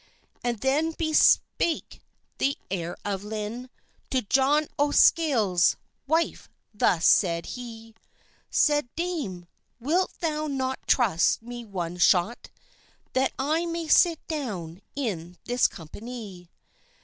And 0.43 0.59
then 0.61 0.93
bespake 0.93 2.01
the 2.39 2.57
heire 2.71 2.95
of 3.05 3.23
Lynne 3.23 3.69
To 4.09 4.23
John 4.23 4.67
o' 4.79 4.87
the 4.87 4.97
Scales 4.97 5.75
wife 6.07 6.49
thus 6.73 7.05
sayd 7.05 7.45
hee, 7.45 7.93
Sayd 8.49 8.89
"Dame, 8.95 9.45
wilt 9.79 10.19
thou 10.19 10.47
not 10.47 10.79
trust 10.87 11.43
me 11.43 11.63
one 11.63 11.97
shott 11.97 12.49
That 13.13 13.31
I 13.37 13.67
may 13.67 13.87
sit 13.87 14.19
downe 14.27 14.81
in 14.95 15.37
this 15.45 15.67
company?" 15.67 16.49